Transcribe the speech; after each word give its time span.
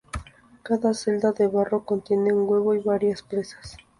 Cada 0.63 0.95
celda 0.95 1.31
de 1.31 1.47
barro 1.47 1.85
contiene 1.85 2.33
un 2.33 2.49
huevo 2.49 2.73
y 2.73 2.79
varias 2.79 3.21
presas. 3.21 3.77